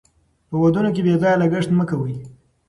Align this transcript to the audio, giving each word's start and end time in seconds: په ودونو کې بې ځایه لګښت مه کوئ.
په 0.49 0.55
ودونو 0.61 0.89
کې 0.95 1.01
بې 1.05 1.13
ځایه 1.21 1.39
لګښت 1.41 1.69
مه 1.77 1.85
کوئ. 1.89 2.15